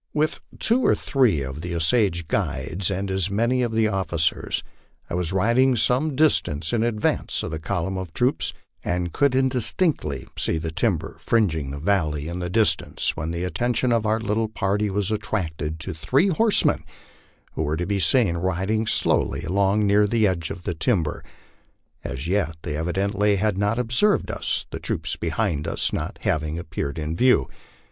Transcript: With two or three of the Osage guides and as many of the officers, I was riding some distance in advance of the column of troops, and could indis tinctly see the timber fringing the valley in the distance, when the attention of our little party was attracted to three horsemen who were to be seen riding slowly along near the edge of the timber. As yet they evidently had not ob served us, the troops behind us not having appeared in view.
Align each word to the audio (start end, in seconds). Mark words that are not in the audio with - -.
With 0.15 0.39
two 0.57 0.81
or 0.83 0.95
three 0.95 1.43
of 1.43 1.61
the 1.61 1.75
Osage 1.75 2.27
guides 2.27 2.89
and 2.89 3.11
as 3.11 3.29
many 3.29 3.61
of 3.61 3.71
the 3.71 3.87
officers, 3.87 4.63
I 5.11 5.13
was 5.13 5.31
riding 5.31 5.75
some 5.75 6.15
distance 6.15 6.73
in 6.73 6.81
advance 6.81 7.43
of 7.43 7.51
the 7.51 7.59
column 7.59 7.99
of 7.99 8.11
troops, 8.11 8.51
and 8.83 9.13
could 9.13 9.33
indis 9.33 9.75
tinctly 9.75 10.27
see 10.35 10.57
the 10.57 10.71
timber 10.71 11.17
fringing 11.19 11.69
the 11.69 11.77
valley 11.77 12.27
in 12.27 12.39
the 12.39 12.49
distance, 12.49 13.15
when 13.15 13.29
the 13.29 13.43
attention 13.43 13.91
of 13.91 14.07
our 14.07 14.19
little 14.19 14.47
party 14.47 14.89
was 14.89 15.11
attracted 15.11 15.79
to 15.81 15.93
three 15.93 16.29
horsemen 16.29 16.83
who 17.51 17.61
were 17.61 17.77
to 17.77 17.85
be 17.85 17.99
seen 17.99 18.37
riding 18.37 18.87
slowly 18.87 19.43
along 19.43 19.85
near 19.85 20.07
the 20.07 20.25
edge 20.25 20.49
of 20.49 20.63
the 20.63 20.73
timber. 20.73 21.23
As 22.03 22.25
yet 22.27 22.57
they 22.63 22.75
evidently 22.75 23.35
had 23.35 23.55
not 23.55 23.77
ob 23.77 23.91
served 23.91 24.31
us, 24.31 24.65
the 24.71 24.79
troops 24.79 25.15
behind 25.15 25.67
us 25.67 25.93
not 25.93 26.17
having 26.23 26.57
appeared 26.57 26.97
in 26.97 27.15
view. 27.15 27.47